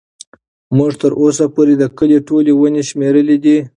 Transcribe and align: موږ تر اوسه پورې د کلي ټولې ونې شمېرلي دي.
موږ 0.77 0.91
تر 1.01 1.11
اوسه 1.21 1.45
پورې 1.55 1.73
د 1.77 1.83
کلي 1.97 2.19
ټولې 2.27 2.51
ونې 2.55 2.83
شمېرلي 2.89 3.37
دي. 3.43 3.57